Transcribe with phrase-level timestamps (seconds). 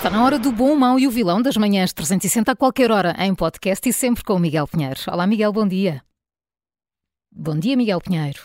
[0.00, 2.90] Está na hora do bom, o mau e o vilão das manhãs 360 a qualquer
[2.90, 4.98] hora, em podcast e sempre com o Miguel Pinheiro.
[5.06, 6.02] Olá, Miguel, bom dia.
[7.30, 8.40] Bom dia, Miguel Pinheiro.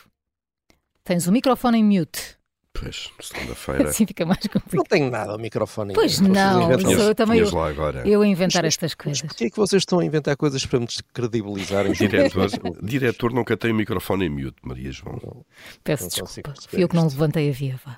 [1.05, 2.35] Tens o microfone em mute.
[2.73, 3.87] Pois, segunda-feira.
[3.87, 4.75] Assim fica mais complicado.
[4.75, 5.93] Não tenho nada ao microfone.
[5.93, 7.39] em Pois não, isso eu também.
[7.39, 8.05] Eu, lá agora.
[8.05, 9.21] eu a inventar Mas- estas coisas.
[9.21, 11.93] porquê é que vocês estão a inventar coisas para me descredibilizarem?
[11.93, 12.49] Diretor,
[12.83, 15.45] diretor nunca tem o microfone em mute, Maria João.
[15.85, 16.53] Peço não desculpa.
[16.67, 17.79] Fui eu que não levantei a via.
[17.85, 17.97] Vá.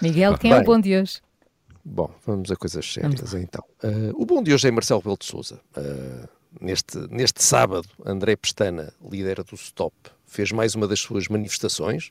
[0.00, 0.66] Miguel, quem é o Bem.
[0.66, 1.20] bom de hoje?
[1.84, 3.64] Bom, vamos a coisas sérias então.
[3.82, 5.60] Ah, o bom de hoje é Marcelo Rebelo de Sousa.
[6.60, 9.94] neste, neste sábado, André Pestana, líder do Stop,
[10.26, 12.10] fez mais uma das suas manifestações,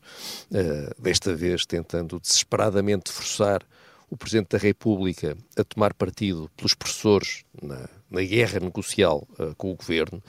[0.54, 3.64] ah, desta vez tentando desesperadamente forçar
[4.10, 9.72] o Presidente da República a tomar partido pelos professores na, na guerra negocial ah, com
[9.72, 10.22] o Governo.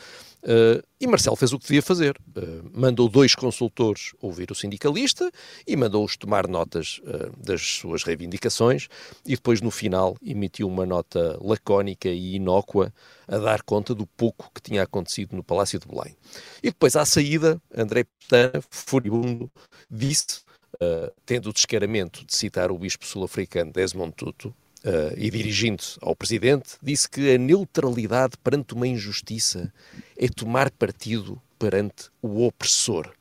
[0.43, 2.17] Ah, e Marcelo fez o que devia fazer.
[2.37, 2.41] Ah,
[2.73, 5.31] mandou dois consultores ouvir o sindicalista
[5.67, 7.01] e mandou-os tomar notas
[7.39, 8.89] das suas reivindicações
[9.25, 12.93] e depois, no final, emitiu uma nota lacónica e inócua
[13.27, 16.17] a dar conta do pouco que tinha acontecido no Palácio de Belém.
[16.63, 19.51] E depois, à saída, André Pestana, furibundo,
[19.91, 20.43] disse,
[20.81, 24.55] ah, tendo o descaramento de citar o bispo sul-africano Desmond Tutu,
[24.85, 29.73] ah, e dirigindo-se ao presidente, disse que a neutralidade perante uma injustiça
[30.17, 33.13] é tomar partido perante o opressor.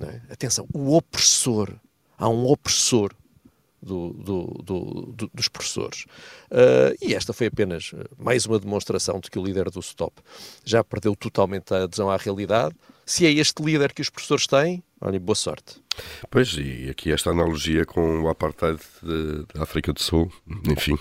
[0.00, 0.20] É?
[0.32, 1.74] Atenção, o opressor.
[2.18, 3.12] Há um opressor
[3.86, 6.04] do- do- do- do- dos professores.
[6.50, 10.20] Ah, e esta foi apenas ah, mais uma demonstração de que o líder do Stop
[10.64, 12.74] já perdeu totalmente a adesão à realidade.
[13.04, 15.80] Se é este líder que os professores têm, olha, boa sorte.
[16.30, 20.30] Pois, e aqui esta analogia com o apartheid de- da África do Sul,
[20.70, 20.98] enfim.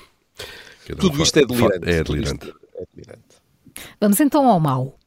[0.99, 1.89] Tudo isto é delirante.
[1.89, 2.53] É delirante.
[2.75, 3.23] é delirante.
[3.99, 4.97] Vamos então ao mau.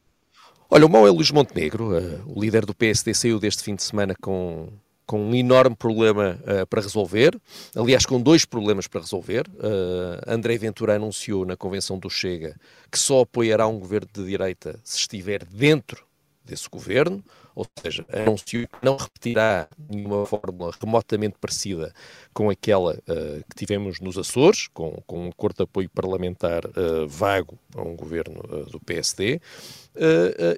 [0.69, 3.81] Olha, o mau é Luís Montenegro, eh, o líder do PSD, saiu deste fim de
[3.81, 4.69] semana com,
[5.09, 7.35] com um enorme problema eh, para resolver.
[7.75, 9.47] Aliás, com dois problemas para resolver.
[9.59, 12.55] Eh, André Ventura anunciou na convenção do Chega
[12.91, 16.05] que só apoiará um governo de direita se estiver dentro
[16.45, 17.23] desse governo,
[17.59, 21.93] ou seja, anunciou que não repetirá nenhuma fórmula remotamente parecida
[22.33, 27.05] com aquela eh, que tivemos nos Açores, com, com um acordo de apoio parlamentar eh,
[27.05, 29.41] vago a um governo eh, do PSD,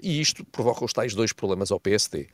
[0.04, 2.28] e isto provoca os tais dois problemas ao PSD.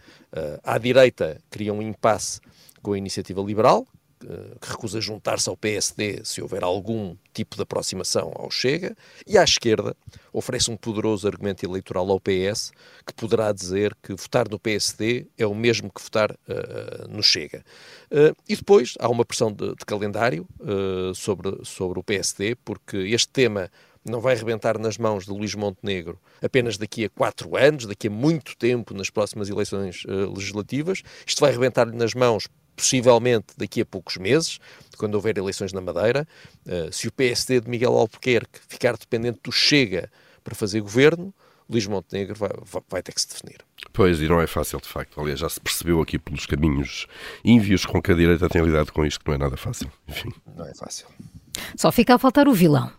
[0.62, 2.42] À direita, cria um impasse
[2.82, 3.88] com a iniciativa liberal,
[4.20, 8.96] que recusa juntar-se ao PSD se houver algum tipo de aproximação ao Chega,
[9.26, 9.96] e à esquerda
[10.34, 12.72] oferece um poderoso argumento eleitoral ao PS,
[13.06, 17.64] que poderá dizer que votar no PSD é o mesmo que votar eh, no Chega.
[18.12, 22.98] Eh, e depois há uma pressão de, de calendário eh, sobre, sobre o PSD, porque
[22.98, 23.70] este tema
[24.10, 28.12] não vai rebentar nas mãos de Luís Montenegro apenas daqui a quatro anos, daqui a
[28.12, 31.04] muito tempo nas próximas eleições eh, legislativas.
[31.26, 34.60] Isto vai rebentar-lhe nas mãos possivelmente daqui a poucos meses,
[34.98, 36.26] quando houver eleições na Madeira.
[36.66, 40.10] Eh, se o PSD de Miguel Albuquerque ficar dependente do Chega
[40.44, 41.34] para fazer governo,
[41.70, 43.58] Luís Montenegro vai, vai- vai ter que se definir.
[43.92, 45.20] Pois, e não é fácil de facto.
[45.20, 47.08] Aliás, já se percebeu aqui pelos caminhos
[47.44, 49.92] ínvios com que a direita tem lidado com isto, que não é nada fácil.
[50.08, 50.32] Enfim.
[50.56, 51.06] Não é fácil.
[51.76, 52.90] Só fica a faltar o vilão.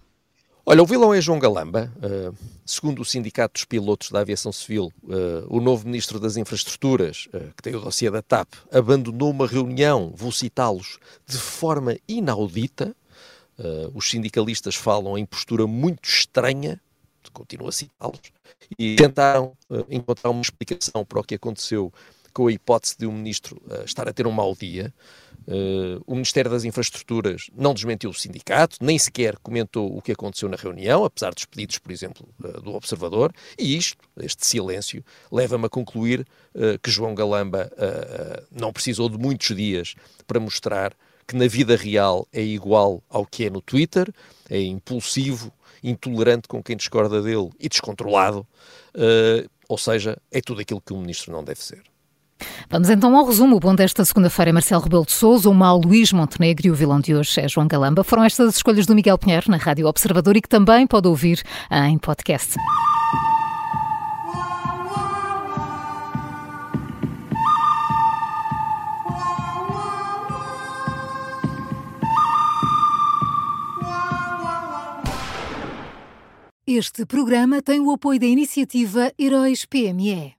[0.70, 1.90] Olha, o vilão é João Galamba.
[1.96, 2.36] Uh,
[2.66, 7.54] segundo o Sindicato dos Pilotos da Aviação Civil, uh, o novo Ministro das Infraestruturas, uh,
[7.56, 12.94] que tem o dossiê da TAP, abandonou uma reunião, vou citá-los, de forma inaudita.
[13.94, 16.78] Os sindicalistas falam em postura muito estranha,
[17.32, 18.20] continuo a citá-los,
[18.78, 19.52] e tentaram
[19.88, 21.92] encontrar uma explicação para o que aconteceu
[22.32, 24.94] com a hipótese de o Ministro estar a ter um mau dia.
[25.48, 30.46] Uh, o Ministério das Infraestruturas não desmentiu o sindicato, nem sequer comentou o que aconteceu
[30.46, 35.02] na reunião, apesar dos pedidos, por exemplo, uh, do Observador, e isto, este silêncio,
[35.32, 37.70] leva-me a concluir uh, que João Galamba
[38.52, 39.94] não precisou de muitos dias
[40.26, 40.94] para mostrar
[41.26, 44.12] que na vida real é igual ao que é no Twitter,
[44.50, 45.50] é impulsivo,
[45.82, 48.46] intolerante com quem discorda dele e descontrolado,
[49.68, 51.82] ou seja, é tudo aquilo que um ministro não deve ser.
[52.70, 53.56] Vamos então ao resumo.
[53.56, 56.74] O bom desta segunda-feira é Marcelo Rebelo de Sousa, o mal Luís Montenegro e o
[56.74, 58.04] vilão de hoje é João Galamba.
[58.04, 61.42] Foram estas as escolhas do Miguel Pinheiro na Rádio Observador e que também pode ouvir
[61.70, 62.56] em podcast.
[76.66, 80.36] Este programa tem o apoio da iniciativa Heróis PME.